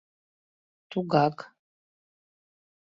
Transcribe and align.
Тугак. 0.91 1.37